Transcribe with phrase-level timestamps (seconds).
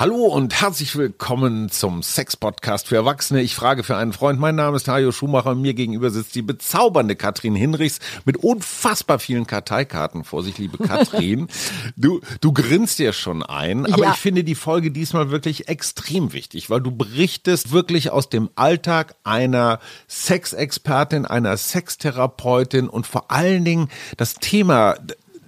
[0.00, 3.42] Hallo und herzlich willkommen zum Sex-Podcast für Erwachsene.
[3.42, 4.40] Ich frage für einen Freund.
[4.40, 9.18] Mein Name ist Hajo Schumacher und mir gegenüber sitzt die bezaubernde Katrin Hinrichs mit unfassbar
[9.18, 11.48] vielen Karteikarten vor sich, liebe Katrin.
[11.96, 14.12] du, du grinst dir schon ein, aber Ja.
[14.12, 19.16] ich finde die Folge diesmal wirklich extrem wichtig, weil du berichtest wirklich aus dem Alltag
[19.22, 24.96] einer Sexexpertin, einer Sextherapeutin und vor allen Dingen das Thema,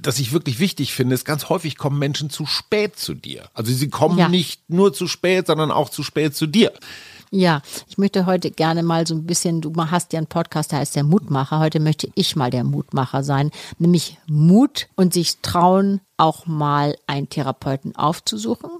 [0.02, 3.48] das ich wirklich wichtig finde, ist, ganz häufig kommen Menschen zu spät zu dir.
[3.54, 4.28] Also sie kommen Ja.
[4.28, 6.72] nicht nur zu spät, sondern auch zu spät zu dir.
[7.34, 10.80] Ja, ich möchte heute gerne mal so ein bisschen, du hast ja einen Podcast, der
[10.80, 11.60] heißt der Mutmacher.
[11.60, 17.30] Heute möchte ich mal der Mutmacher sein, nämlich Mut und sich trauen, auch mal einen
[17.30, 18.70] Therapeuten aufzusuchen.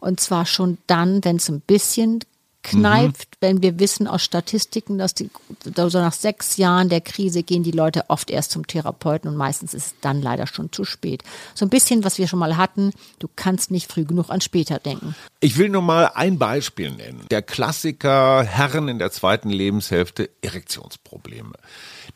[0.00, 2.18] Und zwar schon dann, wenn es ein bisschen
[2.62, 5.30] kneift, wenn wir wissen aus Statistiken, dass die
[5.64, 9.74] so nach sechs Jahren der Krise gehen die Leute oft erst zum Therapeuten und meistens
[9.74, 11.22] ist es dann leider schon zu spät.
[11.54, 14.78] So ein bisschen, was wir schon mal hatten, du kannst nicht früh genug an später
[14.78, 15.14] denken.
[15.40, 17.24] Ich will nur mal ein Beispiel nennen.
[17.30, 21.52] Der Klassiker Herren in der zweiten Lebenshälfte Erektionsprobleme.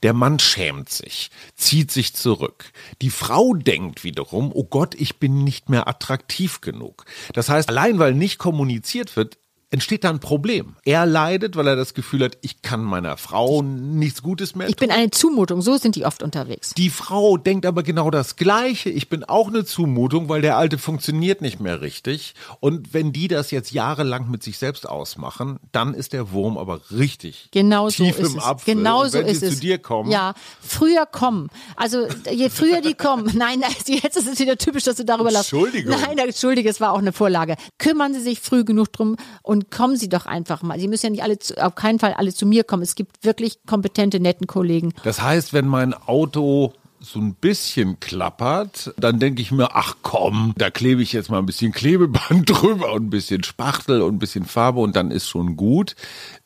[0.02, 2.72] Der Mann schämt sich, zieht sich zurück.
[3.00, 7.06] Die Frau denkt wiederum, oh Gott, ich bin nicht mehr attraktiv genug.
[7.32, 9.38] Das heißt, allein weil nicht kommuniziert wird,
[9.74, 10.76] entsteht da ein Problem.
[10.84, 14.76] Er leidet, weil er das Gefühl hat, ich kann meiner Frau nichts Gutes mehr Ich
[14.76, 14.98] bin tun.
[14.98, 16.74] eine Zumutung, so sind die oft unterwegs.
[16.74, 18.88] Die Frau denkt aber genau das Gleiche.
[18.88, 22.34] Ich bin auch eine Zumutung, weil der Alte funktioniert nicht mehr richtig.
[22.60, 26.80] Und wenn die das jetzt jahrelang mit sich selbst ausmachen, dann ist der Wurm aber
[26.92, 28.44] richtig Genau so tief ist im es.
[28.44, 28.74] Apfel.
[28.76, 29.54] Genau so wenn ist es.
[29.56, 31.48] zu dir kommen, Ja, früher kommen.
[31.74, 33.24] Also je früher die kommen.
[33.36, 35.52] Nein, nein, jetzt ist es wieder typisch, dass du darüber lachst.
[35.52, 35.96] Entschuldigung.
[36.00, 37.56] Nein, entschuldige, es war auch eine Vorlage.
[37.78, 40.78] Kümmern Sie sich früh genug drum und kommen Sie doch einfach mal.
[40.78, 42.82] Sie müssen ja nicht alle, zu, auf keinen Fall alle zu mir kommen.
[42.82, 44.92] Es gibt wirklich kompetente, netten Kollegen.
[45.04, 46.72] Das heißt, wenn mein Auto
[47.04, 51.38] so ein bisschen klappert, dann denke ich mir, ach komm, da klebe ich jetzt mal
[51.38, 55.28] ein bisschen Klebeband drüber und ein bisschen Spachtel und ein bisschen Farbe und dann ist
[55.28, 55.94] schon gut.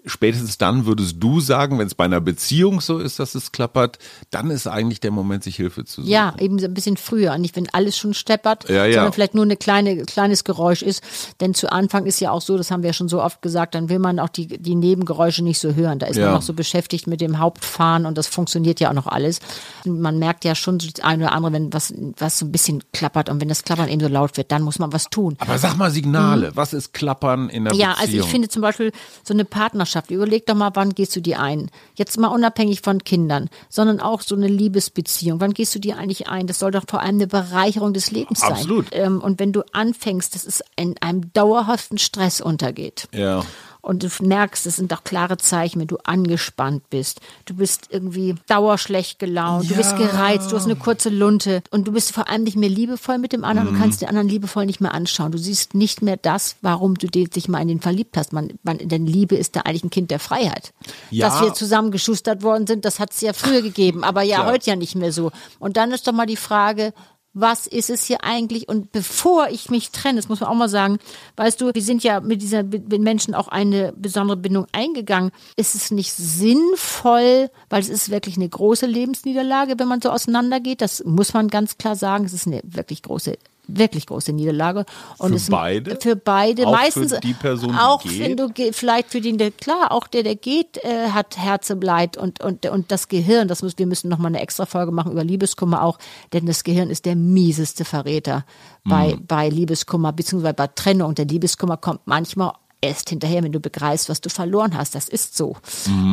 [0.08, 3.98] Spätestens dann würdest du sagen, wenn es bei einer Beziehung so ist, dass es klappert,
[4.30, 6.10] dann ist eigentlich der Moment, sich Hilfe zu suchen.
[6.10, 7.36] Ja, eben so ein bisschen früher.
[7.38, 8.94] Nicht, wenn alles schon steppert, Ja, ja.
[8.94, 11.02] sondern vielleicht nur eine kleine, kleines Geräusch ist.
[11.40, 13.74] Denn zu Anfang ist ja auch so, das haben wir ja schon so oft gesagt,
[13.74, 15.98] dann will man auch die, die Nebengeräusche nicht so hören.
[15.98, 16.26] Da ist Ja.
[16.26, 19.40] man noch so beschäftigt mit dem Hauptfahren und das funktioniert ja auch noch alles.
[19.84, 23.28] Man merkt ja schon das eine oder andere, wenn was, was so ein bisschen klappert
[23.28, 25.36] und wenn das Klappern eben so laut wird, dann muss man was tun.
[25.38, 27.80] Aber sag mal Signale, was ist Klappern in der Mhm.
[27.80, 28.06] Ja, Beziehung?
[28.14, 28.92] also ich finde zum Beispiel
[29.24, 31.70] so eine Partnerschaft, überleg doch mal, wann gehst du dir ein?
[31.94, 35.40] Jetzt mal unabhängig von Kindern, sondern auch so eine Liebesbeziehung.
[35.40, 36.46] Wann gehst du dir eigentlich ein?
[36.46, 38.52] Das soll doch vor allem eine Bereicherung des Lebens sein.
[38.52, 38.86] Absolut.
[38.92, 43.08] Ähm, und wenn du anfängst, dass es in einem dauerhaften Stress untergeht.
[43.12, 43.44] Ja.
[43.80, 47.20] Und du merkst, es sind doch klare Zeichen, wenn du angespannt bist.
[47.44, 51.92] Du bist irgendwie dauerschlecht gelaunt, du bist gereizt, du hast eine kurze Lunte und du
[51.92, 53.74] bist vor allem nicht mehr liebevoll mit dem anderen Mhm.
[53.74, 55.32] und kannst den anderen liebevoll nicht mehr anschauen.
[55.32, 58.32] Du siehst nicht mehr das, warum du dich mal in den verliebt hast.
[58.32, 60.72] Man, man, denn Liebe ist da eigentlich ein Kind der Freiheit.
[61.10, 61.28] Ja.
[61.28, 64.52] Dass wir zusammengeschustert worden sind, das hat es ja früher gegeben, aber ja Klar.
[64.52, 65.30] heute ja nicht mehr so.
[65.58, 66.92] Und dann ist doch mal die Frage,
[67.40, 68.68] was ist es hier eigentlich?
[68.68, 70.98] Und bevor ich mich trenne, das muss man auch mal sagen,
[71.36, 75.30] weißt du, wir sind ja mit dieser mit Menschen auch eine besondere Bindung eingegangen.
[75.56, 80.80] Ist es nicht sinnvoll, weil es ist wirklich eine große Lebensniederlage, wenn man so auseinandergeht.
[80.80, 82.24] Das muss man ganz klar sagen.
[82.24, 83.38] Es ist eine wirklich große
[83.68, 84.86] wirklich große Niederlage
[85.18, 85.98] und Für es, beide?
[86.00, 88.18] für beide Auch für meistens die Person, die auch geht?
[88.20, 92.42] wenn du vielleicht für den der klar auch der der geht äh, hat Herzeleid und
[92.42, 95.22] und und das Gehirn das muss wir müssen noch mal eine extra Folge machen über
[95.22, 95.98] Liebeskummer auch
[96.32, 98.44] denn das Gehirn ist der mieseste Verräter
[98.84, 99.26] bei Mhm.
[99.26, 104.20] bei Liebeskummer beziehungsweise bei Trennung der Liebeskummer kommt manchmal erst hinterher, wenn du begreifst, was
[104.20, 104.94] du verloren hast.
[104.94, 105.56] Das ist so.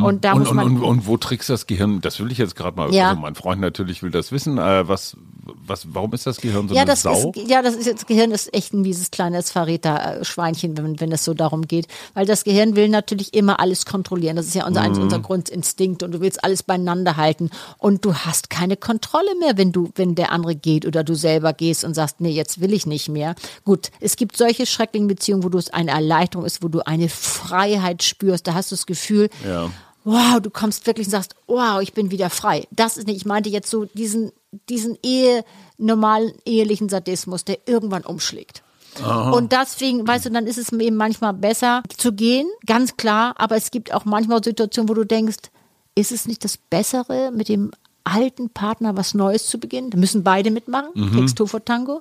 [0.02, 0.36] Und da Mhm.
[0.36, 2.00] Und, muss und, man und, und wo trickst das Gehirn?
[2.00, 2.92] Das will ich jetzt gerade mal.
[2.92, 3.10] Ja.
[3.10, 4.58] Also mein Freund natürlich will das wissen.
[4.58, 5.16] Äh, was,
[5.66, 7.32] was, warum ist das Gehirn so ja, eine das Sau?
[7.34, 11.24] ist, ja, das ist das Gehirn ist echt ein mieses kleines Verräter-Schweinchen, wenn, wenn es
[11.24, 11.86] so darum geht.
[12.14, 14.36] Weil das Gehirn will natürlich immer alles kontrollieren.
[14.36, 17.50] Das ist ja unser, eins unser Grundinstinkt und du willst alles beieinander halten.
[17.78, 21.52] Und du hast keine Kontrolle mehr, wenn du, wenn der andere geht oder du selber
[21.52, 23.34] gehst und sagst, nee, jetzt will ich nicht mehr.
[23.64, 27.08] Gut, es gibt solche schrecklichen Beziehungen, wo du es eine Erleichterung ist, wo du eine
[27.08, 28.46] Freiheit spürst.
[28.46, 29.70] Da hast du das Gefühl, Ja.
[30.06, 32.66] Wow, du kommst wirklich und sagst, wow, ich bin wieder frei.
[32.70, 34.30] Das ist nicht, ich meinte jetzt so diesen,
[34.68, 35.44] diesen Ehe,
[35.78, 38.62] normalen ehelichen Sadismus, der irgendwann umschlägt.
[39.04, 43.56] Und deswegen, weißt du, dann ist es eben manchmal besser zu gehen, ganz klar, aber
[43.56, 45.50] es gibt auch manchmal Situationen, wo du denkst,
[45.94, 47.72] ist es nicht das Bessere, mit dem
[48.04, 49.90] alten Partner was Neues zu beginnen?
[49.90, 52.00] Da müssen beide mitmachen, Takes two for Tango.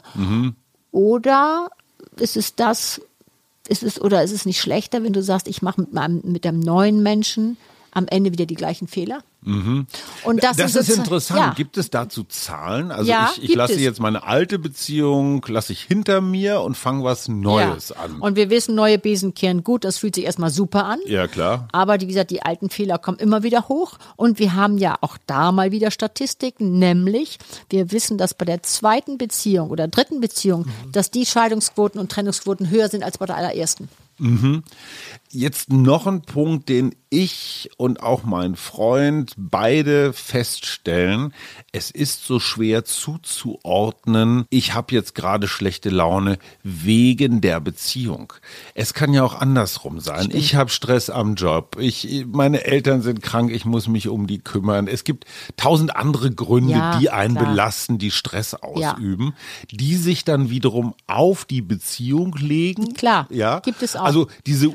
[0.92, 1.70] Oder
[2.18, 3.02] ist es das,
[3.68, 6.46] ist es oder ist es nicht schlechter, wenn du sagst, ich mache mit meinem mit
[6.46, 7.58] einem neuen Menschen
[7.96, 9.20] am Ende wieder die gleichen Fehler?
[9.42, 9.86] Mhm.
[10.24, 11.40] Und das, das ist interessant.
[11.40, 11.54] Ja.
[11.56, 12.92] Gibt es dazu Zahlen?
[12.92, 13.82] Also Ja, ich, ich lasse es.
[13.82, 17.98] jetzt meine alte Beziehung, lasse ich hinter mir und fange was Neues ja.
[18.04, 18.20] an.
[18.22, 21.00] Und wir wissen, neue Besen kehren gut, das fühlt sich erstmal super an.
[21.06, 21.68] ja, klar.
[21.72, 23.94] Aber wie gesagt, die alten Fehler kommen immer wieder hoch.
[24.16, 27.38] Und wir haben ja auch da mal wieder Statistiken, nämlich
[27.70, 30.92] wir wissen, dass bei der zweiten Beziehung oder dritten Beziehung, Mhm.
[30.92, 33.90] dass die Scheidungsquoten und Trennungsquoten höher sind als bei der allerersten.
[35.36, 41.34] Jetzt noch ein Punkt, den ich und auch mein Freund beide feststellen.
[41.74, 44.46] Es ist so schwer zuzuordnen.
[44.50, 48.34] Ich habe jetzt gerade schlechte Laune wegen der Beziehung.
[48.74, 50.30] Es kann ja auch andersrum sein.
[50.32, 51.78] Ich habe Stress am Job.
[51.80, 53.52] Ich, meine Eltern sind krank.
[53.52, 54.88] Ich muss mich um die kümmern.
[54.88, 55.26] Es gibt
[55.58, 57.50] tausend andere Gründe, Ja, die einen klar.
[57.50, 58.94] belasten, die Stress Ja.
[58.94, 59.34] ausüben,
[59.72, 62.94] die sich dann wiederum auf die Beziehung legen.
[62.94, 64.04] Klar, ja, gibt es auch.
[64.06, 64.70] Also diese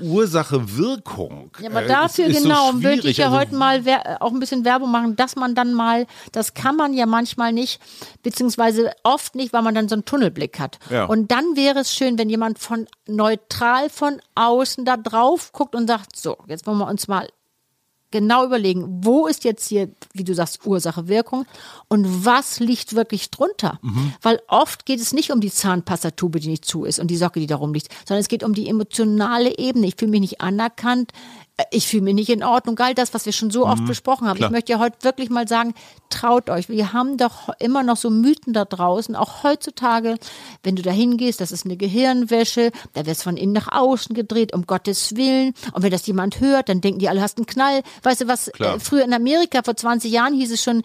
[0.52, 1.50] Ursache-Wirkung.
[1.60, 4.22] Ja, aber äh, dafür ist, ist genau so würde ich ja Also, heute mal wer-
[4.22, 7.80] auch ein bisschen Werbung machen, dass man dann mal, das kann man ja manchmal nicht,
[8.22, 10.78] beziehungsweise oft nicht, weil man dann so einen Tunnelblick hat.
[10.90, 11.04] Ja.
[11.04, 15.86] Und dann wäre es schön, wenn jemand von neutral von außen da drauf guckt und
[15.86, 17.28] sagt, so, jetzt wollen wir uns mal
[18.10, 21.46] genau überlegen, wo ist jetzt hier, wie du sagst, Ursache, Wirkung
[21.88, 23.78] und was liegt wirklich drunter?
[24.22, 27.40] Weil oft geht es nicht um die Zahnpastatube, die nicht zu ist und die Socke,
[27.40, 29.86] die darum liegt, sondern es geht um die emotionale Ebene.
[29.86, 31.12] Ich fühle mich nicht anerkannt,
[31.70, 32.78] ich fühle mich nicht in Ordnung.
[32.78, 34.36] All das, was wir schon so oft besprochen haben.
[34.36, 34.48] klar.
[34.48, 35.74] Ich möchte ja heute wirklich mal sagen,
[36.08, 36.68] traut euch.
[36.68, 40.16] Wir haben doch immer noch so Mythen da draußen, auch heutzutage,
[40.62, 44.14] wenn du da hingehst, das ist eine Gehirnwäsche, da wird es von innen nach außen
[44.14, 45.54] gedreht, um Gottes Willen.
[45.72, 47.82] Und wenn das jemand hört, dann denken die alle, hast einen Knall.
[48.02, 50.82] Weißt du, was äh, früher in Amerika vor 20 Jahren hieß es schon,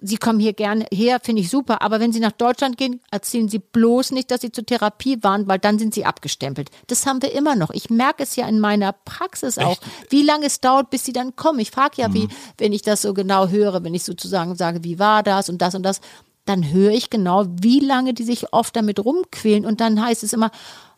[0.00, 1.82] Sie kommen hier gerne her, finde ich super.
[1.82, 5.48] Aber wenn Sie nach Deutschland gehen, erzählen Sie bloß nicht, dass Sie zur Therapie waren,
[5.48, 6.70] weil dann sind Sie abgestempelt.
[6.86, 7.70] Das haben wir immer noch.
[7.70, 9.78] Ich merke es ja in meiner Praxis auch,
[10.10, 11.58] wie lange es dauert, bis Sie dann kommen.
[11.58, 12.28] Ich frage ja, wie,
[12.58, 15.74] wenn ich das so genau höre, wenn ich sozusagen sage, wie war das und das
[15.74, 16.00] und das,
[16.44, 19.66] dann höre ich genau, wie lange die sich oft damit rumquälen.
[19.66, 20.50] Und dann heißt es immer,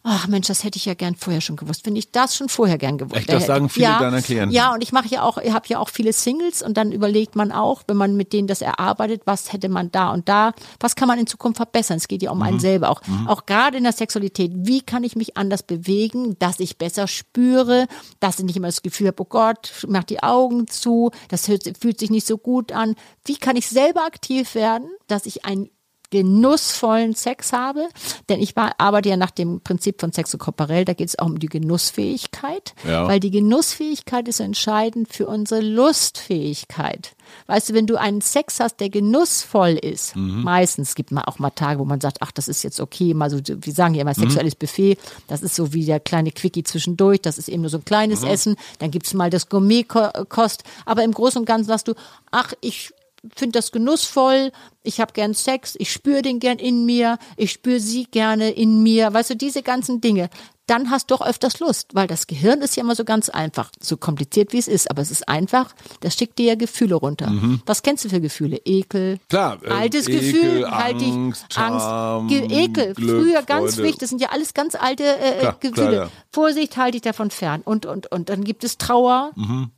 [0.02, 1.84] Ach Mensch, das hätte ich ja gern vorher schon gewusst.
[1.84, 3.46] Wenn ich das schon vorher gern gewusst Echt, das hätte.
[3.48, 4.50] sagen viele ja, deiner Klienten?
[4.50, 7.36] Ja, und ich mache ja auch, ich habe ja auch viele Singles und dann überlegt
[7.36, 10.96] man auch, wenn man mit denen das erarbeitet, was hätte man da und da, was
[10.96, 11.98] kann man in Zukunft verbessern?
[11.98, 12.60] Es geht ja um einen Mhm.
[12.60, 13.02] selber auch.
[13.26, 17.86] Auch gerade in der Sexualität, wie kann ich mich anders bewegen, dass ich besser spüre,
[18.20, 21.98] dass ich nicht immer das Gefühl habe, oh Gott, mach die Augen zu, das fühlt
[22.00, 22.94] sich nicht so gut an.
[23.26, 25.68] Wie kann ich selber aktiv werden, dass ich ein
[26.10, 27.88] genussvollen Sex habe,
[28.28, 31.38] denn ich arbeite ja nach dem Prinzip von Sexo Corporell, da geht es auch um
[31.38, 33.06] die Genussfähigkeit, Ja.
[33.06, 37.14] weil die Genussfähigkeit ist entscheidend für unsere Lustfähigkeit.
[37.46, 41.50] Weißt du, wenn du einen Sex hast, der genussvoll ist, meistens gibt man auch mal
[41.50, 44.14] Tage, wo man sagt, ach, das ist jetzt okay, mal so, wir sagen ja immer
[44.14, 44.98] sexuelles Buffet,
[45.28, 48.22] das ist so wie der kleine Quickie zwischendurch, das ist eben nur so ein kleines
[48.24, 51.94] Essen, dann gibt's mal das Gourmetkost, aber im Großen und Ganzen sagst du,
[52.32, 52.90] ach, ich
[53.36, 54.52] finde das genussvoll,
[54.82, 58.82] ich habe gern Sex, ich spüre den gern in mir, ich spüre sie gerne in
[58.82, 60.30] mir, weißt du, diese ganzen Dinge.
[60.70, 63.70] Dann hast du doch öfters Lust, weil das Gehirn ist ja immer so ganz einfach,
[63.80, 67.32] so kompliziert wie es ist, aber es ist einfach, das schickt dir ja Gefühle runter.
[67.66, 68.60] Was kennst du für Gefühle?
[68.64, 73.82] Ekel, Klar, äh, altes Ekel, Gefühl, halt dich, Angst, Angst, Ekel, Glück, früher ganz Freude.
[73.88, 75.72] wichtig, das sind ja alles ganz alte äh, Klar, Gefühle.
[75.88, 76.08] klar, ja.
[76.32, 77.62] Vorsicht, halte dich davon fern.
[77.64, 79.32] Und, und, und dann gibt es Trauer,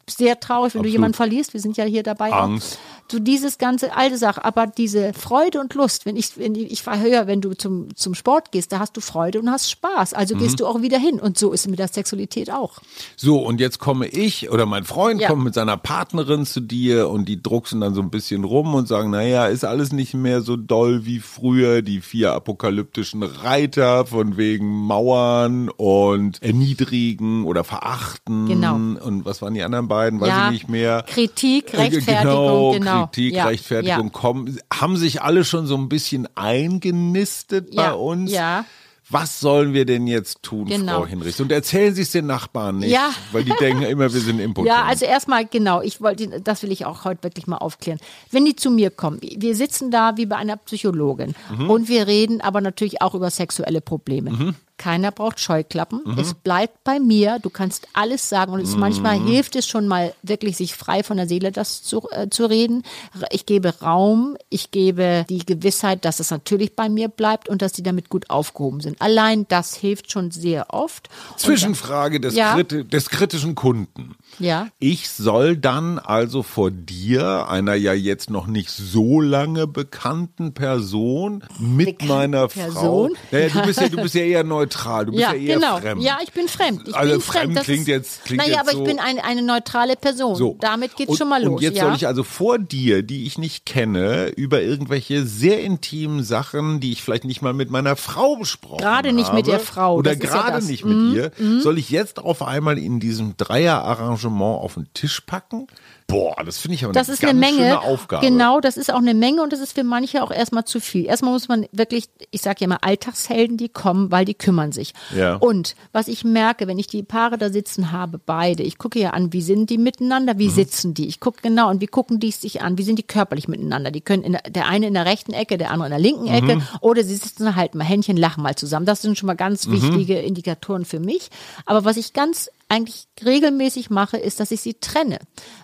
[0.09, 0.87] sehr traurig, wenn Absolut.
[0.87, 2.33] du jemanden verlierst, wir sind ja hier dabei.
[2.33, 2.43] auch.
[2.43, 2.79] Angst.
[3.11, 6.87] So dieses ganze alte Sache, aber diese Freude und Lust, wenn ich, wenn ich, ich
[6.87, 10.15] höre, wenn du zum, zum Sport gehst, da hast du Freude und hast Spaß.
[10.15, 10.39] Also Mhm.
[10.39, 11.21] gehst du auch wieder hin.
[11.21, 12.79] Und so ist mit der Sexualität auch.
[13.17, 15.29] So, und jetzt komme ich oder mein Freund Ja.
[15.29, 18.89] kommt mit seiner Partnerin zu dir und die drucksen dann so ein bisschen rum und
[18.89, 24.37] sagen, naja, ist alles nicht mehr so doll wie früher, die vier apokalyptischen Reiter von
[24.37, 28.47] wegen Mauern und erniedrigen oder verachten.
[28.47, 28.75] Genau.
[28.75, 30.21] Und was waren die anderen beiden?
[30.21, 31.05] Weiß Ja, ich nicht mehr.
[31.07, 33.07] Kritik, Äh, Rechtfertigung, genau.
[33.07, 34.59] Kritik, Ja, Rechtfertigung kommen.
[34.73, 38.31] Haben sich alle schon so ein bisschen eingenistet bei uns?
[38.33, 38.65] ja.
[39.11, 41.01] Was sollen wir denn jetzt tun, Genau.
[41.01, 41.41] Frau Hinrichs?
[41.41, 43.11] Und erzählen Sie es den Nachbarn nicht, Ja.
[43.33, 44.69] weil die denken immer, wir sind impotent.
[44.75, 47.99] Ja, also erstmal genau, ich wollte, das will ich auch heute wirklich mal aufklären.
[48.31, 51.69] Wenn die zu mir kommen, wir sitzen da wie bei einer Psychologin Mhm.
[51.71, 54.55] und wir reden aber natürlich auch über sexuelle Probleme.
[54.83, 56.01] Keiner braucht Scheuklappen.
[56.05, 56.19] Mhm.
[56.19, 57.39] Es bleibt bei mir.
[57.41, 59.29] Du kannst alles sagen und es manchmal Mhm.
[59.29, 62.83] hilft es schon mal wirklich, sich frei von der Seele das zu, äh, zu reden.
[63.31, 64.37] Ich gebe Raum.
[64.49, 68.29] Ich gebe die Gewissheit, dass es natürlich bei mir bleibt und dass die damit gut
[68.29, 69.01] aufgehoben sind.
[69.01, 71.09] Allein das hilft schon sehr oft.
[71.37, 72.55] Zwischenfrage des, Ja.
[72.55, 74.17] kriti des kritischen Kunden.
[74.39, 74.69] Ja.
[74.79, 81.45] Ich soll dann also vor dir, einer ja jetzt noch nicht so lange bekannten Person,
[81.59, 82.61] mit Bekannten meiner Frau.
[82.63, 83.17] Person?
[83.31, 85.07] Naja, du bist ja, du bist ja eher neutral.
[85.07, 85.79] Du bist ja, ja eher genau.
[85.79, 86.03] fremd.
[86.03, 86.83] Ja, ich bin fremd.
[86.89, 87.57] Ich Also bin fremd fremd.
[87.59, 90.37] Das klingt ist, jetzt- klingt Naja, jetzt aber so- ich bin eine, eine neutrale Person.
[90.37, 90.57] So.
[90.61, 91.57] Damit geht's und, schon mal los.
[91.57, 91.85] Und jetzt ja?
[91.85, 96.93] soll ich also vor dir, die ich nicht kenne, über irgendwelche sehr intimen Sachen, die
[96.93, 99.03] ich vielleicht nicht mal mit meiner Frau besprochen habe.
[99.03, 100.61] Gerade nicht mit der Frau, Oder ja gerade.
[100.63, 101.33] Mhm, nicht mit ihr.
[101.61, 105.67] Soll ich jetzt auf einmal in diesem Dreier-Arrangement auf den Tisch packen?
[106.07, 107.57] Boah, das finde ich aber Das eine ist ganz eine Menge.
[107.59, 108.27] schöne Aufgabe.
[108.27, 111.07] Genau, das ist auch eine Menge und das ist für manche auch erstmal zu viel.
[111.07, 114.93] Erstmal muss man wirklich, ich sage ja mal, Alltagshelden, die kommen, weil die kümmern sich.
[115.17, 115.37] Ja.
[115.37, 119.11] Und was ich merke, wenn ich die Paare da sitzen habe, beide, ich gucke ja
[119.11, 120.39] an, wie sind die miteinander, Mhm.
[120.39, 121.07] wie sitzen die.
[121.09, 123.91] Ich gucke genau und wie gucken die sich an, wie sind die körperlich miteinander.
[123.91, 126.57] Die können in der, eine in der rechten Ecke, der andere in der linken Ecke
[126.57, 126.63] Mhm.
[126.83, 128.85] oder sie sitzen halt mal Händchen, lachen mal zusammen.
[128.85, 129.73] Das sind schon mal ganz Mhm.
[129.73, 131.31] wichtige Indikatoren für mich.
[131.65, 135.19] Aber was ich ganz eigentlich regelmäßig mache, ist, dass ich sie trenne.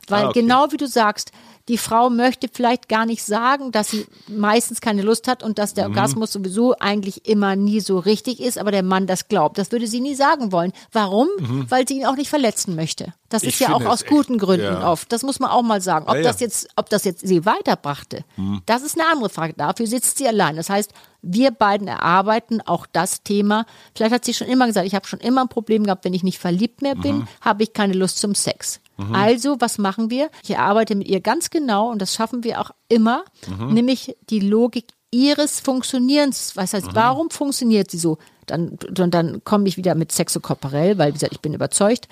[0.08, 0.40] Weil Ah, okay.
[0.42, 1.32] genau wie du sagst,
[1.68, 5.74] die Frau möchte vielleicht gar nicht sagen, dass sie meistens keine Lust hat und dass
[5.74, 5.94] der Mhm.
[5.96, 9.58] Orgasmus sowieso eigentlich immer nie so richtig ist, aber der Mann das glaubt.
[9.58, 10.72] Das würde sie nie sagen wollen.
[10.92, 11.28] Warum?
[11.68, 13.12] Weil sie ihn auch nicht verletzen möchte.
[13.28, 13.48] Das Mhm.
[13.48, 14.90] Ich ist ja auch aus echt, guten Gründen ja.
[14.90, 15.12] oft.
[15.12, 16.06] Das muss man auch mal sagen.
[16.08, 16.24] Ob Ja, Mhm.
[16.24, 16.32] ja.
[16.32, 18.24] das jetzt, ob das jetzt sie weiterbrachte,
[18.64, 19.52] das ist eine andere Frage.
[19.54, 20.56] Dafür sitzt sie allein.
[20.56, 20.90] Das heißt,
[21.22, 23.66] wir beiden erarbeiten auch das Thema.
[23.94, 26.22] Vielleicht hat sie schon immer gesagt, ich habe schon immer ein Problem gehabt, wenn ich
[26.22, 27.28] nicht verliebt mehr bin, Mhm.
[27.40, 28.80] habe ich keine Lust zum Sex.
[29.12, 30.28] Also, was machen wir?
[30.42, 33.75] Ich erarbeite mit ihr ganz genau und das schaffen wir auch immer, Mhm.
[33.75, 36.56] nämlich die Logik ihres Funktionierens.
[36.56, 38.18] Was heißt, warum funktioniert sie so?
[38.50, 42.08] Dann, dann, dann komme ich wieder mit sexokorporell, weil, wie gesagt, ich bin überzeugt.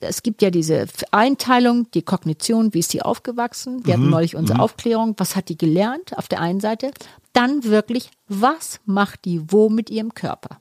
[0.00, 3.84] Es gibt ja diese Einteilung, die Kognition, wie ist die aufgewachsen?
[3.84, 5.14] Wir hatten neulich unsere Aufklärung.
[5.18, 6.90] Was hat die gelernt auf der einen Seite?
[7.32, 10.60] Dann wirklich, was macht die wo mit ihrem Körper?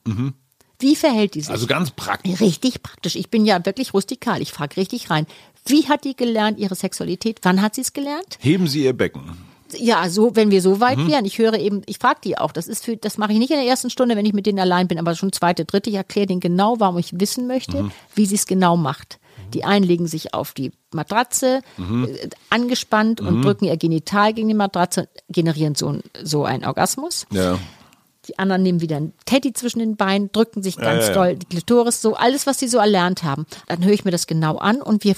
[0.79, 1.51] Wie verhält die sich?
[1.51, 2.39] Also ganz praktisch.
[2.39, 3.15] Richtig praktisch.
[3.15, 4.41] Ich bin ja wirklich rustikal.
[4.41, 5.27] Ich frage richtig rein.
[5.65, 7.39] Wie hat die gelernt, ihre Sexualität?
[7.43, 8.37] Wann hat sie es gelernt?
[8.39, 9.48] Heben Sie Ihr Becken.
[9.77, 11.09] Ja, so, wenn wir so weit Mhm.
[11.11, 11.25] wären.
[11.25, 12.51] Ich höre eben, ich frage die auch.
[12.51, 14.59] Das ist für, das mache ich nicht in der ersten Stunde, wenn ich mit denen
[14.59, 15.89] allein bin, aber schon zweite, dritte.
[15.89, 17.91] Ich erkläre denen genau, warum ich wissen möchte, Mhm.
[18.15, 19.19] wie sie es genau macht.
[19.53, 22.05] Die einen legen sich auf die Matratze, Mhm.
[22.05, 27.25] äh, angespannt und drücken ihr Genital gegen die Matratze, generieren so, so einen Orgasmus.
[27.31, 27.57] Ja.
[28.29, 31.13] Die anderen nehmen wieder ein Teddy zwischen den Beinen, drücken sich ganz ja, ja.
[31.15, 33.47] doll die Klitoris, so alles, was sie so erlernt haben.
[33.67, 35.15] Dann höre ich mir das genau an und wir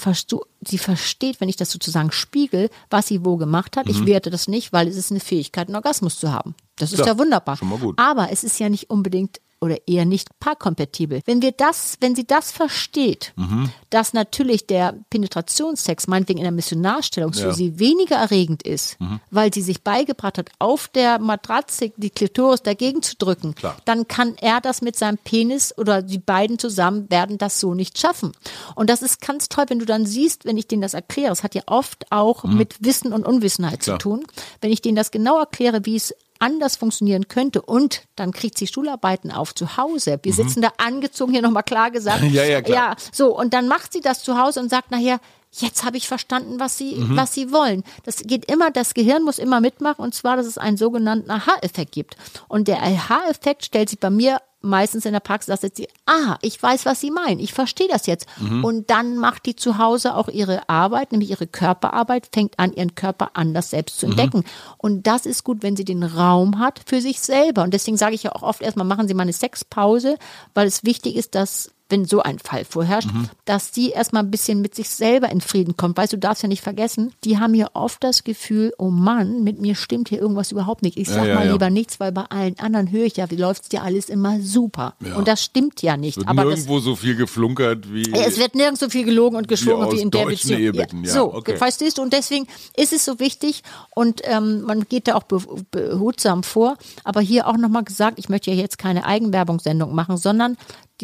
[0.66, 3.84] sie versteht, wenn ich das sozusagen spiegel, was sie wo gemacht hat.
[3.84, 3.92] Mhm.
[3.92, 6.54] Ich werte das nicht, weil es ist eine Fähigkeit, einen Orgasmus zu haben.
[6.76, 7.58] Das ist Ja, ja, wunderbar.
[7.58, 7.98] schon mal gut.
[7.98, 11.22] Aber es ist ja nicht unbedingt oder eher nicht paarkompatibel.
[11.24, 13.70] Wenn wir das, wenn sie das versteht, Mhm.
[13.90, 17.52] dass natürlich der Penetrationssex meinetwegen in der Missionarstellung für Ja.
[17.52, 19.20] sie weniger erregend ist, Mhm.
[19.30, 23.76] weil sie sich beigebracht hat, auf der Matratze die Klitoris dagegen zu drücken, Klar.
[23.84, 27.98] dann kann er das mit seinem Penis oder die beiden zusammen werden das so nicht
[27.98, 28.32] schaffen.
[28.74, 31.42] Und das ist ganz toll, wenn du dann siehst, wenn ich denen das erkläre, es
[31.42, 33.82] hat ja oft auch mit Wissen und Unwissenheit Mhm.
[33.84, 33.98] Klar.
[33.98, 34.24] zu tun,
[34.60, 38.66] wenn ich denen das genau erkläre, wie es anders funktionieren könnte und dann kriegt sie
[38.66, 40.18] Stuhlarbeiten auf zu Hause.
[40.22, 42.22] Wir sitzen da angezogen, hier nochmal klar gesagt.
[42.22, 42.30] Mhm.
[42.34, 42.90] Ja, ja, klar.
[42.90, 45.20] Ja, so und dann macht sie das zu Hause und sagt nachher,
[45.52, 47.16] jetzt habe ich verstanden, was sie, Mhm.
[47.16, 47.84] was sie wollen.
[48.04, 51.92] Das geht immer, das Gehirn muss immer mitmachen und zwar, dass es einen sogenannten Aha-Effekt
[51.92, 52.16] gibt.
[52.48, 56.36] Und der Aha-Effekt stellt sich bei mir meistens in der Praxis, dass jetzt sie, ah,
[56.40, 58.26] ich weiß, was sie meinen, ich verstehe das jetzt.
[58.40, 58.64] Mhm.
[58.64, 62.94] Und dann macht die zu Hause auch ihre Arbeit, nämlich ihre Körperarbeit, fängt an, ihren
[62.94, 64.00] Körper anders selbst Mhm.
[64.00, 64.44] zu entdecken.
[64.78, 67.62] Und das ist gut, wenn sie den Raum hat für sich selber.
[67.62, 70.16] Und deswegen sage ich ja auch oft erstmal, machen Sie mal eine Sexpause,
[70.54, 73.28] weil es wichtig ist, dass wenn so ein Fall vorherrscht, Mhm.
[73.44, 75.96] dass die erstmal ein bisschen mit sich selber in Frieden kommt.
[75.96, 79.60] Weißt du, darfst ja nicht vergessen, die haben ja oft das Gefühl, oh Mann, mit
[79.60, 80.96] mir stimmt hier irgendwas überhaupt nicht.
[80.96, 81.52] Ich sag ja, mal ja.
[81.52, 84.94] lieber nichts, weil bei allen anderen höre ich ja, wie läuft's dir alles immer super.
[85.16, 86.16] Und das stimmt ja nicht.
[86.16, 88.10] Wird Aber das, nirgendwo so viel geflunkert wie.
[88.10, 90.74] ja, es wird nirgends so viel gelogen und geschwungen aus wie in der Beziehung.
[90.74, 91.56] Ja, so, okay.
[91.56, 92.02] verstehst du?
[92.02, 92.46] Und deswegen
[92.76, 93.62] ist es so wichtig
[93.94, 96.76] und ähm, man geht da auch be behutsam vor.
[97.04, 100.56] Aber hier auch nochmal gesagt, ich möchte ja jetzt keine Eigenwerbungssendung machen, sondern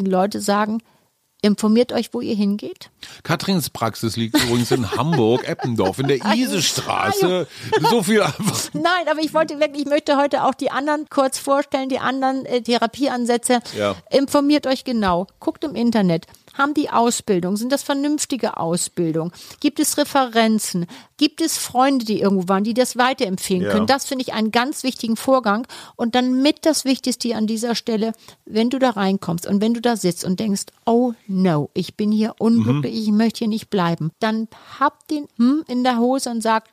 [0.04, 0.82] die Leute sagen,
[1.40, 2.90] informiert euch, wo ihr hingeht.
[3.22, 7.46] Katrins Praxis liegt übrigens in Hamburg, Eppendorf, in der Isestraße.
[7.90, 8.70] So viel einfach.
[8.72, 12.44] Nein, aber ich wollte wirklich, ich möchte heute auch die anderen kurz vorstellen, die anderen
[12.46, 13.60] äh, Therapieansätze.
[13.76, 13.94] Ja.
[14.10, 16.26] Informiert euch genau, guckt im Internet.
[16.58, 17.56] Haben die Ausbildung?
[17.56, 19.32] Sind das vernünftige Ausbildung?
[19.60, 20.86] Gibt es Referenzen?
[21.16, 23.70] Gibt es Freunde, die irgendwo waren, die das weiterempfehlen Ja.
[23.70, 23.86] können?
[23.86, 25.66] Das finde ich einen ganz wichtigen Vorgang.
[25.96, 28.12] Und dann mit das Wichtigste an dieser Stelle,
[28.44, 32.10] wenn du da reinkommst und wenn du da sitzt und denkst, oh no, ich bin
[32.10, 34.48] hier unglücklich, ich möchte hier nicht bleiben, dann
[34.80, 36.64] hab den hm in der Hose und sag,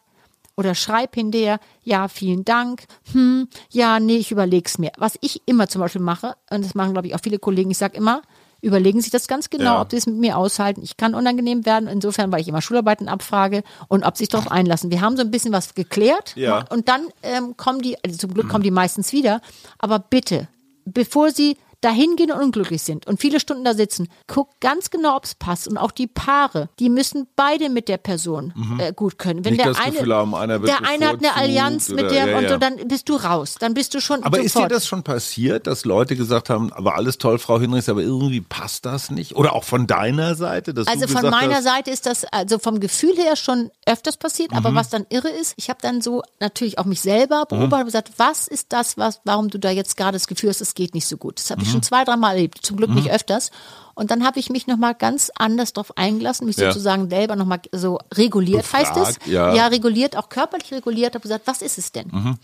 [0.58, 4.92] oder schreib hinterher, ja, vielen Dank, hm, ja, nee, ich überleg's mir.
[4.98, 7.78] Was ich immer zum Beispiel mache, und das machen, glaube ich, auch viele Kollegen, ich
[7.78, 8.22] sage immer,
[8.66, 9.82] überlegen sich das ganz genau, Ja.
[9.82, 10.82] ob sie es mit mir aushalten.
[10.84, 14.52] Ich kann unangenehm werden, insofern, weil ich immer Schularbeiten abfrage und ob sie sich darauf
[14.52, 14.92] einlassen.
[14.92, 16.66] Wir haben so ein bisschen was geklärt Ja.
[16.70, 19.42] und dann ähm, kommen die, also zum Glück kommen die meistens wieder,
[19.80, 20.48] aber bitte,
[20.86, 25.16] bevor sie dahin gehen und unglücklich sind und viele Stunden da sitzen, guck ganz genau,
[25.16, 25.68] ob es passt.
[25.68, 29.46] Und auch die Paare, die müssen beide mit der Person äh, gut können.
[29.46, 32.28] Wenn Nicht der eine, Gefühl haben, einer der eine hat eine Allianz mit oder- der
[32.28, 32.50] ja, und ja.
[32.50, 33.56] so, dann bist du raus.
[33.60, 34.72] Dann bist du schon Aber ist dir sofort.
[34.72, 38.86] das schon passiert, dass Leute gesagt haben, aber alles toll, Frau Hinrichs, aber irgendwie passt
[38.86, 39.36] das nicht?
[39.36, 42.80] Oder auch von deiner Seite, dass Also von meiner hast, Seite ist das also vom
[42.80, 44.76] Gefühl her schon öfters passiert, aber Mhm.
[44.76, 48.12] was dann irre ist, ich habe dann so natürlich auch mich selber beobachtet und gesagt,
[48.18, 51.06] was ist das, was, warum du da jetzt gerade das Gefühl hast, es geht nicht
[51.08, 51.38] so gut.
[51.40, 51.68] Das habe Mhm.
[51.68, 53.52] ich schon zwei, dreimal erlebt, zum Glück nicht öfters.
[53.98, 56.68] Und dann habe ich mich nochmal ganz anders drauf eingelassen, mich Ja.
[56.70, 59.14] sozusagen selber nochmal so reguliert, heißt es.
[59.20, 59.68] Befragt, ja.
[59.68, 62.08] reguliert, auch körperlich reguliert, habe gesagt, was ist es denn?
[62.12, 62.38] Mhm.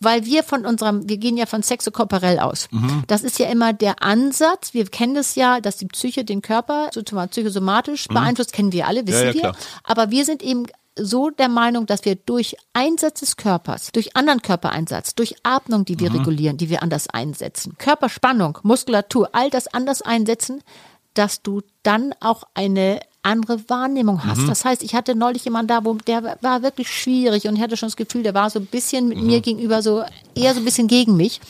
[0.00, 2.66] Weil wir von unserem, wir gehen ja von sexokorporell aus.
[2.72, 3.04] Mhm.
[3.06, 4.74] Das ist ja immer der Ansatz.
[4.74, 8.88] Wir kennen das ja, dass die Psyche den Körper so zumal psychosomatisch beeinflusst, kennen wir
[8.88, 9.34] alle, wissen Mhm.
[9.36, 9.52] ja, wir.
[9.84, 10.64] Aber wir sind eben
[10.98, 15.94] so der Meinung, dass wir durch Einsatz des Körpers, durch anderen Körpereinsatz, durch Atmung, die
[15.94, 16.00] Mhm.
[16.00, 20.62] wir regulieren, die wir anders einsetzen, Körperspannung, Muskulatur, all das anders einsetzen,
[21.14, 24.42] dass du dann auch eine andere Wahrnehmung hast.
[24.42, 24.46] Mhm.
[24.48, 27.76] Das heißt, ich hatte neulich jemanden da, wo der war wirklich schwierig und ich hatte
[27.76, 29.26] schon das Gefühl, der war so ein bisschen mit Mhm.
[29.26, 31.40] mir gegenüber so eher so ein bisschen gegen mich.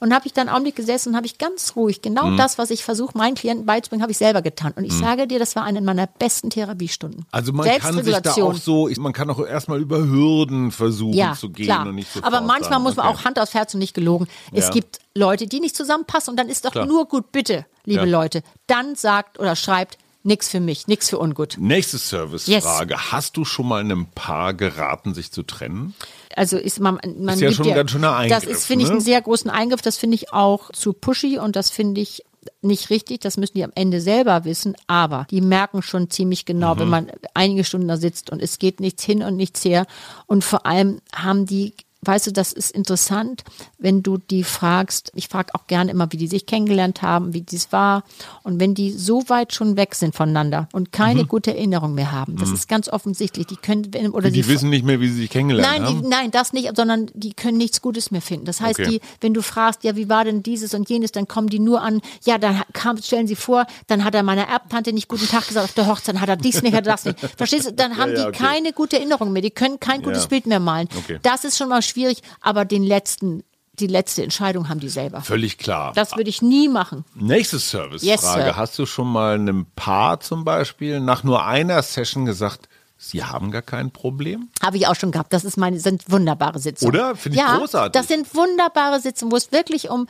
[0.00, 2.36] Und habe ich dann einen Augenblick gesessen und habe ich ganz ruhig genau Mhm.
[2.38, 4.72] das, was ich versuche, meinen Klienten beizubringen, habe ich selber getan.
[4.76, 7.26] Und ich sage dir, das war eine meiner besten Therapiestunden.
[7.30, 11.12] also man kann sich da auch so, ich- man kann auch erstmal über Hürden versuchen
[11.14, 11.86] ja, zu gehen klar.
[11.86, 13.16] und nicht sofort Aber manchmal sagen, muss man okay.
[13.18, 14.26] auch Hand aufs Herz und nicht gelogen.
[14.52, 14.70] Es Ja.
[14.72, 16.86] gibt Leute, die nicht zusammenpassen und dann ist doch Klar.
[16.86, 18.18] nur gut, bitte, liebe Ja.
[18.20, 18.42] Leute.
[18.68, 21.56] Dann sagt oder schreibt, nix für mich, nix für ungut.
[21.58, 23.12] Nächste Servicefrage.
[23.12, 25.94] Hast du schon mal einem Paar geraten, sich zu trennen?
[26.36, 28.88] Also ist man, man Ist ja schon ein ganz schöner Das Eingriff, ist, finde ich,
[28.88, 28.96] ne?
[28.96, 29.82] einen sehr großen Eingriff.
[29.82, 32.24] Das finde ich auch zu pushy und das finde ich
[32.62, 33.20] nicht richtig.
[33.20, 34.76] Das müssen die am Ende selber wissen.
[34.86, 36.78] Aber die merken schon ziemlich genau, Mhm.
[36.80, 39.86] wenn man einige Stunden da sitzt und es geht nichts hin und nichts her.
[40.26, 43.44] Und vor allem haben die Weißt du, das ist interessant,
[43.78, 45.12] wenn du die fragst.
[45.14, 48.04] Ich frage auch gerne immer, wie die sich kennengelernt haben, wie dies war.
[48.42, 52.36] Und wenn die so weit schon weg sind voneinander und keine gute Erinnerung mehr haben,
[52.36, 53.46] das ist ganz offensichtlich.
[53.46, 54.32] Die können oder Mhm.
[54.32, 56.02] Die, wissen nicht mehr, wie sie sich kennengelernt Nein, haben?
[56.02, 58.46] die, nein, das nicht, sondern die können nichts Gutes mehr finden.
[58.46, 58.90] Das heißt, Okay.
[58.90, 61.82] die, wenn du fragst, ja, wie war denn dieses und jenes, dann kommen die nur
[61.82, 65.46] an, ja, dann kam, stellen sie vor, dann hat er meiner Erbtante nicht guten Tag
[65.48, 67.18] gesagt auf der Hochzeit, hat er dies nicht, hat er das nicht.
[67.36, 67.72] Verstehst du?
[67.74, 68.38] Dann haben ja, die okay.
[68.44, 70.28] keine gute Erinnerung mehr, die können kein gutes Ja.
[70.28, 70.88] Bild mehr malen.
[70.96, 71.18] Okay.
[71.22, 73.42] Das ist schon mal schwierig, aber den letzten,
[73.74, 75.20] die letzte Entscheidung haben die selber.
[75.22, 75.92] Völlig klar.
[75.94, 77.04] Das würde ich nie machen.
[77.14, 78.46] Nächste Servicefrage.
[78.46, 78.56] Yes.
[78.56, 83.50] Hast du schon mal einem Paar zum Beispiel nach nur einer Session gesagt, sie haben
[83.50, 84.48] gar kein Problem?
[84.62, 85.32] Habe ich auch schon gehabt.
[85.32, 86.94] Das ist meine, sind wunderbare Sitzungen.
[86.94, 87.16] Oder?
[87.16, 87.92] Finde ich ja, großartig.
[87.92, 90.06] Das sind wunderbare Sitzungen, wo es wirklich um,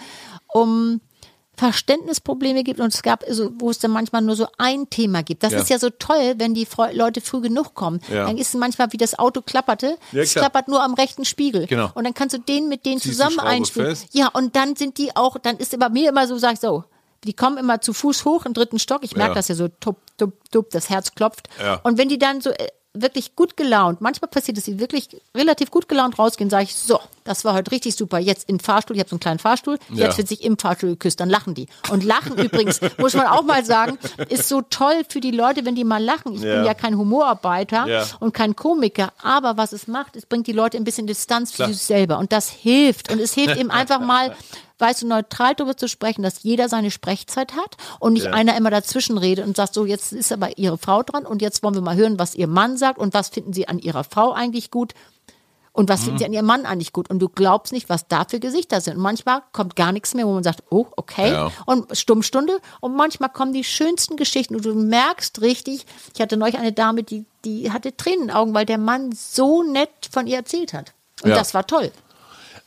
[0.49, 1.01] um
[1.61, 5.43] Verständnisprobleme gibt und es gab, so, wo es dann manchmal nur so ein Thema gibt.
[5.43, 5.59] Das Ja.
[5.61, 8.01] ist ja so toll, wenn die Freu Leute früh genug kommen.
[8.09, 8.27] Ja.
[8.27, 9.99] Dann ist es manchmal wie das Auto klapperte.
[10.13, 11.67] Ja, es klappert nur am rechten Spiegel.
[11.67, 11.91] Genau.
[11.95, 13.97] Und dann kannst du den mit denen Ziehst zusammen einspielen.
[14.13, 16.85] Ja, und dann sind die auch, dann ist bei mir immer so, sag ich so,
[17.25, 19.03] die kommen immer zu Fuß hoch im dritten Stock.
[19.03, 21.49] Ich merke das ja so, tup, tup, tup, das Herz klopft.
[21.83, 25.09] Und wenn die dann so äh, wirklich gut gelaunt, manchmal passiert es, dass sie wirklich
[25.37, 28.19] relativ gut gelaunt rausgehen, sage ich, so, das war heute richtig super.
[28.19, 30.07] Jetzt im Fahrstuhl, ich habe so einen kleinen Fahrstuhl, Ja.
[30.07, 31.67] jetzt wird sich im Fahrstuhl geküsst, dann lachen die.
[31.91, 35.75] Und lachen übrigens, muss man auch mal sagen, ist so toll für die Leute, wenn
[35.75, 36.33] die mal lachen.
[36.35, 36.57] Ich Ja.
[36.57, 38.07] bin ja kein Humorarbeiter Ja.
[38.21, 41.69] und kein Komiker, aber was es macht, es bringt die Leute ein bisschen Distanz Klar.
[41.69, 42.19] zu sich selber.
[42.19, 43.13] Und das hilft.
[43.13, 44.35] Und es hilft eben einfach mal,
[44.79, 48.33] weißt du, neutral darüber zu sprechen, dass jeder seine Sprechzeit hat und nicht Ja.
[48.33, 51.63] einer immer dazwischen redet und sagt, so, jetzt ist aber Ihre Frau dran und jetzt
[51.63, 54.33] wollen wir mal hören, was Ihr Mann sagt und was finden Sie an Ihrer Frau
[54.33, 54.95] eigentlich gut.
[55.81, 56.05] Und was Mhm.
[56.05, 57.09] finden Sie an Ihrem Mann eigentlich gut?
[57.09, 58.97] Und du glaubst nicht, was da für Gesichter sind.
[58.97, 61.33] Und manchmal kommt gar nichts mehr, wo man sagt, oh, okay.
[61.33, 61.51] Ja.
[61.65, 62.59] Und Stummstunde.
[62.81, 64.55] Und manchmal kommen die schönsten Geschichten.
[64.57, 68.37] Und du merkst richtig, ich hatte neulich eine Dame, die, die hatte Tränen in den
[68.37, 70.93] Augen, weil der Mann so nett von ihr erzählt hat.
[71.23, 71.37] Und Ja.
[71.37, 71.91] das war toll.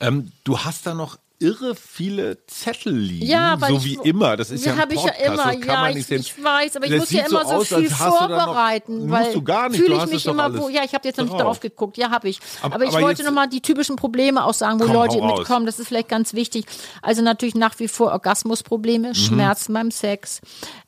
[0.00, 4.36] Ähm, du hast da noch irre viele Zettel liegen, Ja, so ich- wie immer.
[4.36, 5.36] Das ist ja, Ja, ein habe ich ja Podcast, immer.
[5.36, 7.50] das kann Ja, man ich, nicht ich weiß, aber ich Das muss ja immer so,
[7.54, 8.98] aus, viel du noch- vorbereiten.
[9.06, 11.24] Musst weil du gar nicht, Fühle ich mich immer, wo, ja, ich habe jetzt noch
[11.26, 11.60] nicht drauf.
[11.60, 11.96] geguckt.
[11.98, 12.40] Ja, habe ich.
[12.62, 15.66] Aber- Aber, ich aber wollte nochmal die typischen Probleme auch sagen, wo Komm, Leute mitkommen.
[15.66, 16.64] Das ist vielleicht ganz wichtig.
[17.02, 19.14] Also natürlich nach wie vor Orgasmusprobleme, Mhm.
[19.14, 20.40] Schmerzen beim Sex,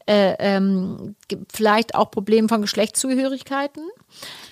[0.06, 1.16] äh, ähm,
[1.52, 3.82] vielleicht auch Probleme von Geschlechtszugehörigkeiten.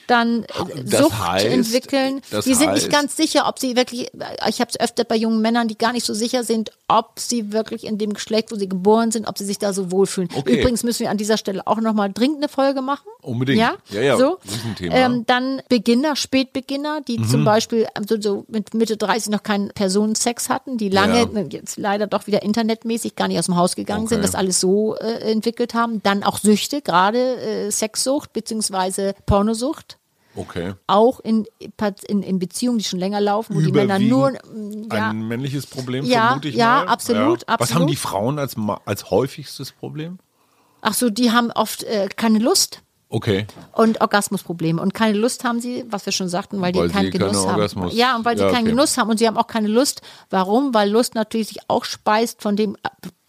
[0.07, 0.47] Dann äh,
[0.85, 2.21] Das Sucht heißt- entwickeln.
[2.45, 4.11] die sind heißt- nicht ganz sicher, ob sie wirklich,
[4.49, 7.53] ich habe es öfter bei jungen Männern, die gar nicht so sicher sind, ob sie
[7.53, 10.29] wirklich in dem Geschlecht, wo sie geboren sind, ob sie sich da so wohlfühlen.
[10.35, 10.61] Okay.
[10.61, 13.07] Übrigens müssen wir an dieser Stelle auch nochmal dringend eine Folge machen.
[13.23, 13.59] Unbedingt.
[13.61, 14.39] Ja, Ja, ja, So.
[14.81, 17.29] Ähm, dann Beginner, Spätbeginner, die Mhm.
[17.29, 21.43] zum Beispiel so, so mit Mitte 30 noch keinen Personensex hatten, die lange, Ja.
[21.51, 24.15] jetzt leider doch wieder internetmäßig gar nicht aus dem Haus gegangen Okay.
[24.17, 26.03] sind, das alles so äh, entwickelt haben.
[26.03, 29.94] Dann auch Süchte, gerade äh, Sexsucht beziehungsweise Pornosucht.
[30.37, 30.75] Okay.
[30.87, 31.47] Auch in,
[32.07, 35.67] in, in Beziehungen, die schon länger laufen, wo die Männer nur mm, ja, ein männliches
[35.67, 36.89] Problem, ja, vermute ich ja, mal.
[36.89, 37.61] Absolut, ja, absolut.
[37.61, 40.19] Was haben die Frauen als, als häufigstes Problem?
[40.81, 42.83] Ach so, die haben oft äh, keine Lust.
[43.15, 43.47] Okay.
[43.73, 44.83] Und Orgasmusprobleme.
[44.83, 47.55] Und keine Lust haben sie, was wir schon sagten, weil, weil die keinen Genuss haben.
[47.55, 47.95] Orgasmus.
[47.95, 48.71] Ja, und weil sie ja, keinen okay.
[48.71, 49.09] Genuss haben.
[49.09, 50.03] Und sie haben auch keine Lust.
[50.31, 50.75] Warum?
[50.75, 52.77] Weil Lust natürlich sich auch speist von dem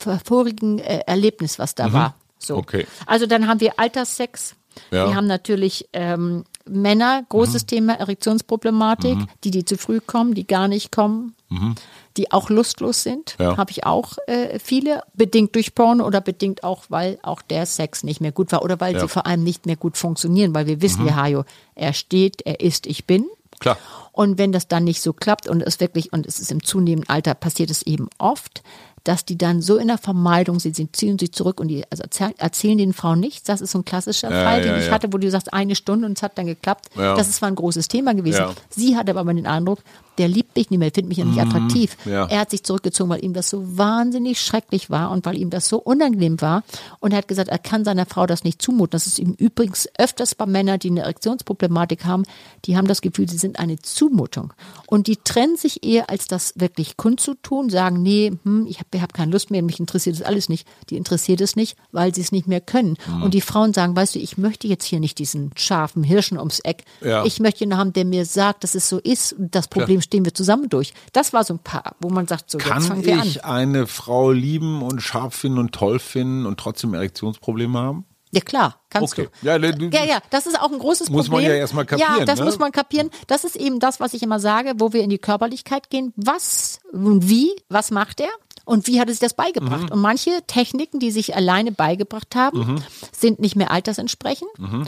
[0.06, 1.94] äh, vorigen äh, Erlebnis, was da mhm.
[1.94, 2.16] war.
[2.40, 2.58] So.
[2.58, 2.88] Okay.
[3.06, 4.56] Also dann haben wir Alterssex.
[4.90, 5.08] Ja.
[5.08, 7.68] Wir haben natürlich ähm, Männer, großes mhm.
[7.68, 9.28] Thema Erektionsproblematik, mhm.
[9.44, 11.36] die, die zu früh kommen, die gar nicht kommen.
[11.50, 11.76] Mhm
[12.18, 13.36] die auch lustlos sind.
[13.40, 13.58] Ja.
[13.58, 18.04] Habe ich auch äh, viele, bedingt durch Porn oder bedingt auch, weil auch der Sex
[18.04, 19.02] nicht mehr gut war oder weil ja.
[19.02, 21.10] sie vor allem nicht mehr gut funktionieren, weil wir wissen, mhm.
[21.10, 21.44] ja, Hajo,
[21.76, 23.26] er steht, er ist, ich bin.
[23.66, 23.78] Klar.
[24.12, 27.10] Und wenn das dann nicht so klappt und es wirklich, und es ist im zunehmenden
[27.10, 28.62] Alter, passiert es eben oft,
[29.04, 32.04] dass die dann so in der Vermeidung sind, sie ziehen sich zurück und die also
[32.38, 33.44] erzählen den Frauen nichts.
[33.44, 34.92] Das ist so ein klassischer ja, Fall, den ja, ich ja.
[34.92, 36.90] hatte, wo du sagst, eine Stunde und es hat dann geklappt.
[36.96, 38.46] Das ist zwar ein großes Thema gewesen.
[38.70, 39.80] Sie hatte aber den Eindruck,
[40.18, 41.98] der liebt mich nicht mehr, findet mich ja nicht mhm, attraktiv.
[42.06, 42.26] Ja.
[42.28, 45.68] Er hat sich zurückgezogen, weil ihm das so wahnsinnig schrecklich war und weil ihm das
[45.68, 46.64] so unangenehm war.
[47.00, 48.92] Und er hat gesagt, er kann seiner Frau das nicht zumuten.
[48.92, 52.24] Das ist ihm übrigens öfters bei Männern, die eine Erektionsproblematik haben,
[52.66, 54.54] die haben das Gefühl, sie sind eine Zumutung.
[54.88, 59.14] Und die trennen sich eher, als das wirklich kundzutun, sagen, nee, hm, ich habe hab
[59.14, 60.68] keine Lust mehr, mich interessiert das alles nicht.
[60.90, 62.98] Die interessiert es nicht, weil sie es nicht mehr können.
[63.08, 63.24] Mhm.
[63.24, 66.60] Und die Frauen sagen, weißt du, ich möchte jetzt hier nicht diesen scharfen Hirschen ums
[66.60, 66.84] Eck.
[67.02, 67.26] Ja.
[67.26, 69.36] Ich möchte jemanden haben, der mir sagt, dass es so ist.
[69.38, 70.94] Das Problem stehen wir zusammen durch.
[71.14, 73.28] Das war so ein paar, wo man sagt, so Kann jetzt fangen wir an.
[73.28, 78.06] ich eine Frau lieben und scharf finden und toll finden und trotzdem Erektionsprobleme haben?
[78.32, 79.30] Ja klar, kannst okay.
[79.42, 79.48] du.
[79.48, 79.90] Ja, du.
[79.90, 81.44] Ja, ja, das ist auch ein großes muss Problem.
[81.44, 82.20] Muss man ja erstmal kapieren.
[82.20, 82.46] Ja, das ne?
[82.46, 83.10] muss man kapieren.
[83.28, 86.12] Das ist eben das, was ich immer sage, wo wir in die Körperlichkeit gehen.
[86.18, 88.30] Was und wie, was macht er?
[88.66, 89.84] Und wie hat er sich das beigebracht?
[89.84, 89.92] Mhm.
[89.92, 92.84] Und manche Techniken, die sich alleine beigebracht haben, mhm.
[93.12, 94.50] sind nicht mehr altersentsprechend.
[94.58, 94.86] Mhm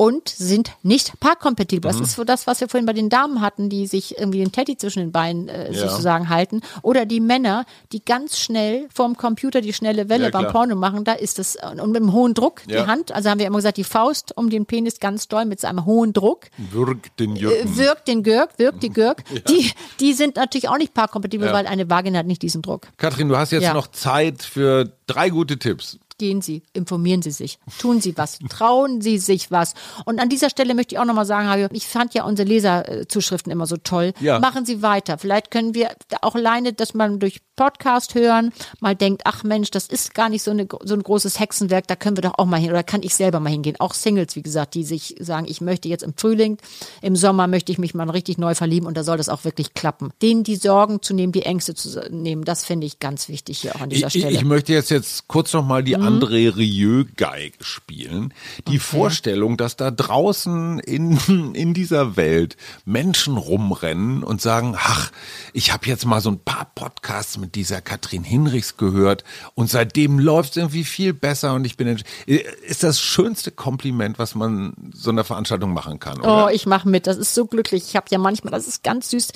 [0.00, 1.92] und sind nicht parkkompatibel.
[1.92, 1.98] Mhm.
[1.98, 4.50] Das ist so das, was wir vorhin bei den Damen hatten, die sich irgendwie den
[4.50, 5.78] Teddy zwischen den Beinen äh, ja.
[5.78, 6.62] sozusagen halten.
[6.80, 11.04] Oder die Männer, die ganz schnell vorm Computer die schnelle Welle ja, beim Porno machen.
[11.04, 12.80] Da ist es, und mit einem hohen Druck, ja.
[12.80, 15.60] die Hand, also haben wir immer gesagt, die Faust um den Penis ganz doll mit
[15.60, 16.46] seinem hohen Druck.
[16.56, 17.74] Wirkt den Jürgen.
[17.74, 19.22] Äh, wirkt den Gürk, wirkt die Gürk.
[19.50, 22.86] Die, die sind natürlich auch nicht parkkompatibel, weil eine Vagina hat nicht diesen Druck.
[22.96, 27.58] Katrin, du hast jetzt noch Zeit für drei gute Tipps gehen Sie, informieren Sie sich,
[27.78, 29.72] tun Sie was, trauen Sie sich was.
[30.04, 33.66] Und an dieser Stelle möchte ich auch nochmal sagen, ich fand ja unsere Leserzuschriften immer
[33.66, 34.12] so toll.
[34.20, 34.38] Ja.
[34.38, 35.16] Machen Sie weiter.
[35.16, 39.86] Vielleicht können wir auch alleine, dass man durch Podcast hören mal denkt, ach Mensch, das
[39.86, 42.58] ist gar nicht so, eine, so ein großes Hexenwerk, da können wir doch auch mal
[42.58, 43.76] hin oder kann ich selber mal hingehen.
[43.78, 46.56] Auch Singles, wie gesagt, die sich sagen, ich möchte jetzt im Frühling,
[47.02, 49.74] im Sommer möchte ich mich mal richtig neu verlieben und da soll das auch wirklich
[49.74, 50.10] klappen.
[50.22, 53.76] Denen die Sorgen zu nehmen, die Ängste zu nehmen, das finde ich ganz wichtig hier
[53.76, 54.34] auch an dieser ich, Stelle.
[54.34, 56.02] Ich möchte jetzt, jetzt kurz nochmal die mhm.
[56.10, 58.34] André Rieu-Geige spielen.
[58.68, 58.78] Die okay.
[58.78, 61.18] Vorstellung, dass da draußen in,
[61.54, 65.10] in dieser Welt Menschen rumrennen und sagen, ach,
[65.52, 70.18] ich habe jetzt mal so ein paar Podcasts mit dieser Katrin Hinrichs gehört und seitdem
[70.18, 75.10] läuft es irgendwie viel besser und ich bin ist das schönste Kompliment, was man so
[75.10, 76.20] einer Veranstaltung machen kann.
[76.20, 76.46] Oder?
[76.46, 77.84] Oh, ich mache mit, das ist so glücklich.
[77.88, 79.28] Ich habe ja manchmal, das ist ganz süß.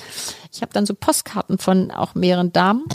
[0.51, 2.85] Ich habe dann so Postkarten von auch mehreren Damen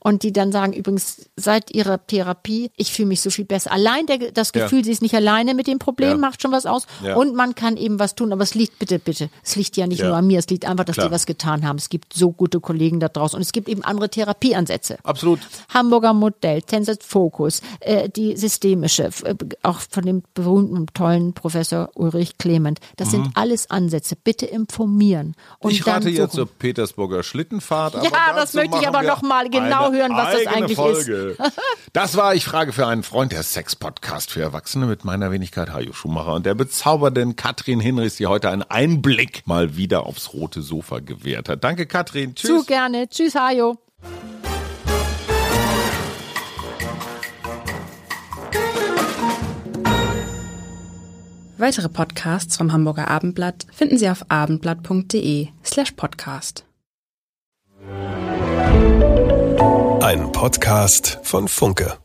[0.00, 3.72] und die dann sagen übrigens seit ihrer Therapie, ich fühle mich so viel besser.
[3.72, 4.84] Allein der, das Gefühl, ja.
[4.84, 6.16] sie ist nicht alleine mit dem Problem, ja.
[6.16, 6.86] macht schon was aus.
[7.02, 7.16] Ja.
[7.16, 8.32] Und man kann eben was tun.
[8.32, 10.84] Aber es liegt, bitte, bitte, es liegt ja nicht nur an mir, es liegt einfach,
[10.84, 11.08] dass Klar.
[11.08, 11.78] die was getan haben.
[11.78, 14.98] Es gibt so gute Kollegen da draußen und es gibt eben andere Therapieansätze.
[15.02, 15.40] Absolut.
[15.72, 21.90] Hamburger Modell, Tensor Focus, äh, die systemische, äh, auch von dem berühmten und tollen Professor
[21.94, 22.78] Ulrich Clement.
[22.96, 23.12] Das mhm.
[23.12, 24.16] sind alles Ansätze.
[24.16, 25.34] Bitte informieren.
[25.58, 27.94] Und ich rate jetzt zur Petersburger Schlittenfahrt.
[27.94, 31.36] ja, das möchte ich aber noch mal genau hören, was das eigentlich Folge.
[31.38, 31.52] ist.
[31.92, 35.92] das war Ich frage für einen Freund, der Sex-Podcast für Erwachsene mit meiner Wenigkeit Hajo
[35.92, 40.98] Schumacher und der bezaubernden Katrin Hinrichs, die heute einen Einblick mal wieder aufs rote Sofa
[40.98, 41.62] gewährt hat.
[41.62, 42.34] Danke, Katrin.
[42.34, 42.50] Tschüss.
[42.50, 43.08] Zu gerne.
[43.08, 43.78] Tschüss, Hajo.
[51.56, 56.64] Weitere Podcasts vom Hamburger Abendblatt finden Sie auf abendblatt.de slash podcast.
[60.00, 61.96] Ein Podcast von Funke.